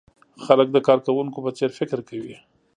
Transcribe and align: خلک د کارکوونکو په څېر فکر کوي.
خلک 0.45 0.67
د 0.71 0.77
کارکوونکو 0.87 1.39
په 1.45 1.51
څېر 1.57 1.71
فکر 1.79 1.99
کوي. 2.09 2.35